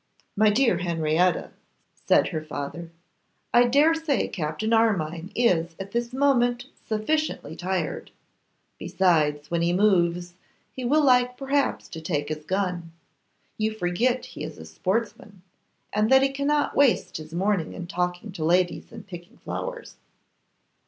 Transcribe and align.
'My 0.35 0.49
dear 0.49 0.79
Henrietta,' 0.79 1.51
said 1.93 2.29
her 2.29 2.43
father, 2.43 2.89
'I 3.53 3.67
dare 3.67 3.93
say 3.93 4.27
Captain 4.27 4.73
Armine 4.73 5.31
is 5.35 5.75
at 5.79 5.91
this 5.91 6.11
moment 6.11 6.65
sufficiently 6.87 7.55
tired; 7.55 8.09
besides, 8.79 9.51
when 9.51 9.61
he 9.61 9.73
moves, 9.73 10.33
he 10.73 10.83
will 10.83 11.03
like 11.03 11.37
perhaps 11.37 11.87
to 11.89 12.01
take 12.01 12.29
his 12.29 12.45
gun; 12.45 12.91
you 13.59 13.75
forget 13.75 14.25
he 14.25 14.43
is 14.43 14.57
a 14.57 14.65
sportsman, 14.65 15.43
and 15.93 16.09
that 16.11 16.23
he 16.23 16.29
cannot 16.29 16.75
waste 16.75 17.17
his 17.17 17.31
morning 17.35 17.73
in 17.73 17.85
talking 17.85 18.31
to 18.31 18.43
ladies 18.43 18.91
and 18.91 19.05
picking 19.05 19.37
flowers. 19.37 19.97